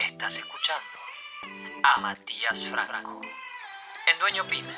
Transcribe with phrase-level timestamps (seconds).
[0.00, 0.80] Estás escuchando
[1.82, 4.68] a Matías Franco en Dueño Pyme.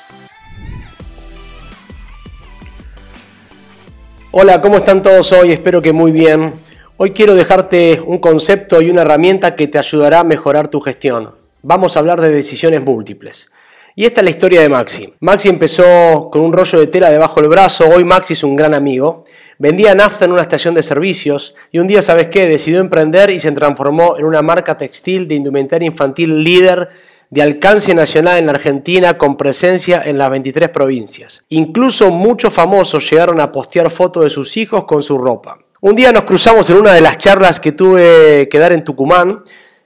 [4.31, 5.51] Hola, ¿cómo están todos hoy?
[5.51, 6.59] Espero que muy bien.
[6.97, 11.35] Hoy quiero dejarte un concepto y una herramienta que te ayudará a mejorar tu gestión.
[11.61, 13.51] Vamos a hablar de decisiones múltiples.
[13.95, 15.13] Y esta es la historia de Maxi.
[15.19, 18.73] Maxi empezó con un rollo de tela debajo del brazo, hoy Maxi es un gran
[18.73, 19.25] amigo.
[19.61, 22.47] Vendía nafta en una estación de servicios y un día, ¿sabes qué?
[22.47, 26.89] Decidió emprender y se transformó en una marca textil de indumentaria infantil líder
[27.29, 31.45] de alcance nacional en la Argentina con presencia en las 23 provincias.
[31.49, 35.59] Incluso muchos famosos llegaron a postear fotos de sus hijos con su ropa.
[35.79, 39.43] Un día nos cruzamos en una de las charlas que tuve que dar en Tucumán,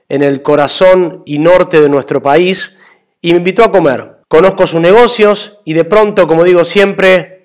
[0.08, 2.78] en el corazón y norte de nuestro país,
[3.20, 4.20] y me invitó a comer.
[4.30, 7.44] Conozco sus negocios y de pronto, como digo siempre,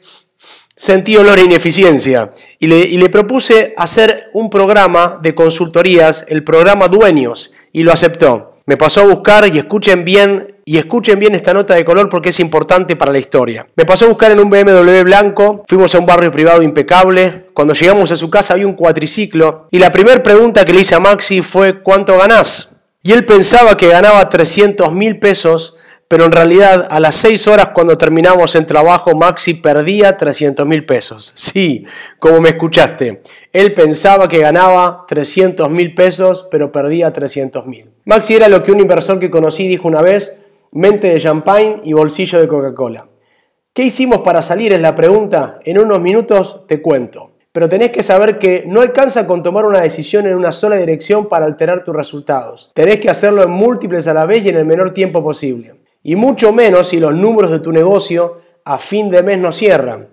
[0.80, 7.52] sentí olor a ineficiencia y le, propuse hacer un programa de consultorías, el programa Dueños,
[7.70, 8.52] y lo aceptó.
[8.64, 12.30] Me pasó a buscar y escuchen bien y escuchen bien esta nota de color porque
[12.30, 13.66] es importante para la historia.
[13.76, 17.74] Me pasó a buscar en un BMW blanco, fuimos a un barrio privado impecable, cuando
[17.74, 21.00] llegamos a su casa había un cuatriciclo y la primera pregunta que le hice a
[21.00, 22.76] Maxi fue ¿cuánto ganás?
[23.02, 25.76] Y él pensaba que ganaba 300 mil pesos,
[26.10, 30.84] pero en realidad a las 6 horas cuando terminamos el trabajo, Maxi perdía 300 mil
[30.84, 31.32] pesos.
[31.36, 31.84] Sí,
[32.18, 33.22] como me escuchaste.
[33.52, 37.92] Él pensaba que ganaba 300 mil pesos, pero perdía 300 mil.
[38.06, 40.36] Maxi era lo que un inversor que conocí dijo una vez,
[40.72, 43.06] mente de champagne y bolsillo de Coca-Cola.
[43.72, 44.72] ¿Qué hicimos para salir?
[44.72, 45.60] Es la pregunta.
[45.64, 47.30] En unos minutos te cuento.
[47.52, 51.28] Pero tenés que saber que no alcanza con tomar una decisión en una sola dirección
[51.28, 52.72] para alterar tus resultados.
[52.74, 55.79] Tenés que hacerlo en múltiples a la vez y en el menor tiempo posible.
[56.02, 60.08] Y mucho menos si los números de tu negocio a fin de mes no cierran.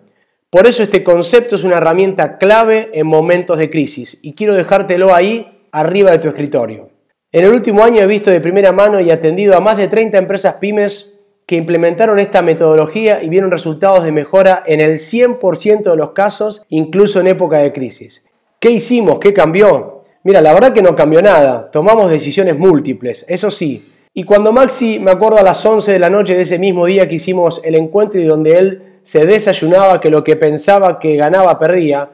[0.50, 5.14] Por eso este concepto es una herramienta clave en momentos de crisis y quiero dejártelo
[5.14, 6.90] ahí arriba de tu escritorio.
[7.32, 10.18] En el último año he visto de primera mano y atendido a más de 30
[10.18, 11.14] empresas pymes
[11.46, 16.64] que implementaron esta metodología y vieron resultados de mejora en el 100% de los casos,
[16.70, 18.26] incluso en época de crisis.
[18.60, 19.20] ¿Qué hicimos?
[19.20, 20.04] ¿Qué cambió?
[20.24, 21.72] Mira, la verdad que no cambió nada.
[21.72, 23.94] Tomamos decisiones múltiples, eso sí.
[24.18, 27.08] Y cuando Maxi, me acuerdo a las 11 de la noche de ese mismo día
[27.08, 31.60] que hicimos el encuentro y donde él se desayunaba que lo que pensaba que ganaba
[31.60, 32.10] perdía,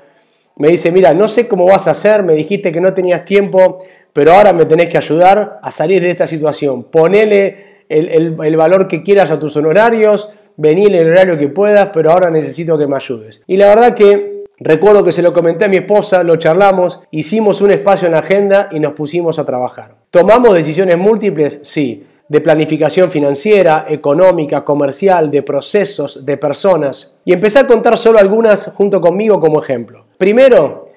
[0.58, 3.78] me dice, mira, no sé cómo vas a hacer, me dijiste que no tenías tiempo,
[4.12, 6.84] pero ahora me tenés que ayudar a salir de esta situación.
[6.84, 12.12] Ponele el, valor que quieras a tus honorarios, vení en el horario que puedas, pero
[12.12, 13.42] ahora necesito que me ayudes.
[13.48, 17.62] Y la verdad que recuerdo que se lo comenté a mi esposa, lo charlamos, hicimos
[17.62, 20.03] un espacio en la agenda y nos pusimos a trabajar.
[20.14, 21.58] ¿Tomamos decisiones múltiples?
[21.64, 22.06] Sí.
[22.28, 27.16] De planificación financiera, económica, comercial, de procesos, de personas.
[27.26, 30.06] Y empecé a contar solo algunas junto conmigo como ejemplo.
[30.20, 30.90] Primero,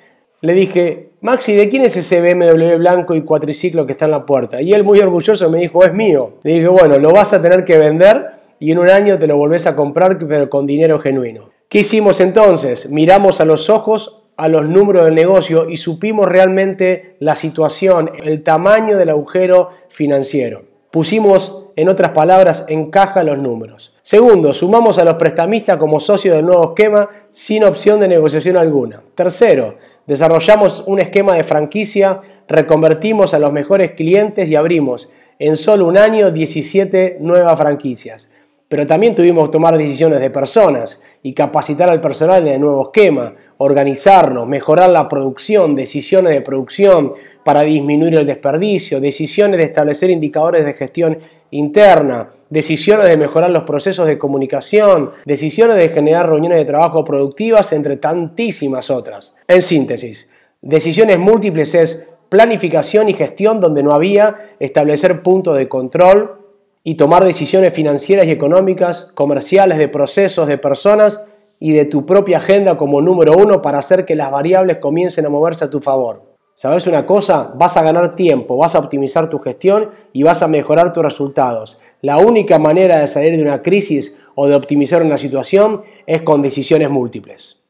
[0.42, 4.26] le dije, Maxi, ¿de quién es ese BMW blanco y cuatriciclo que está en la
[4.26, 4.60] puerta?
[4.60, 6.34] Y él muy orgulloso me dijo, es mío.
[6.42, 9.38] Le dije, bueno, lo vas a tener que vender y en un año te lo
[9.38, 11.48] volvés a comprar, pero con dinero genuino.
[11.70, 12.90] ¿Qué hicimos entonces?
[12.90, 18.42] Miramos a los ojos a los números del negocio y supimos realmente la situación, el
[18.42, 20.62] tamaño del agujero financiero.
[20.90, 23.94] Pusimos, en otras palabras, en caja los números.
[24.02, 29.02] Segundo, sumamos a los prestamistas como socios del nuevo esquema sin opción de negociación alguna.
[29.14, 29.74] Tercero,
[30.06, 35.08] Desarrollamos un esquema de franquicia, reconvertimos a los mejores clientes y abrimos
[35.40, 38.30] en solo un año 17 nuevas franquicias.
[38.68, 42.86] Pero también tuvimos que tomar decisiones de personas y capacitar al personal en el nuevo
[42.86, 50.10] esquema, organizarnos, mejorar la producción, decisiones de producción para disminuir el desperdicio, decisiones de establecer
[50.10, 51.18] indicadores de gestión
[51.50, 57.72] interna, decisiones de mejorar los procesos de comunicación, decisiones de generar reuniones de trabajo productivas,
[57.72, 59.36] entre tantísimas otras.
[59.46, 60.28] En síntesis,
[60.60, 66.45] decisiones múltiples es planificación y gestión donde no había, establecer puntos de control
[66.88, 71.24] y tomar decisiones financieras y económicas, comerciales, de procesos, de personas
[71.58, 75.28] y de tu propia agenda como número uno para hacer que las variables comiencen a
[75.28, 76.36] moverse a tu favor.
[76.54, 77.52] ¿Sabes una cosa?
[77.56, 81.80] Vas a ganar tiempo, vas a optimizar tu gestión y vas a mejorar tus resultados.
[82.02, 86.40] La única manera de salir de una crisis o de optimizar una situación es con
[86.40, 87.62] decisiones múltiples.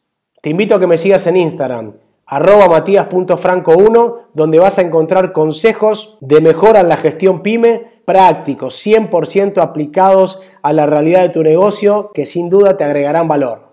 [0.42, 1.94] Te invito a que me sigas en Instagram,
[2.26, 9.58] arroba matías.franco1, donde vas a encontrar consejos de mejora en la gestión pyme prácticos, 100%
[9.62, 13.65] aplicados a la realidad de tu negocio que sin duda te agregarán valor.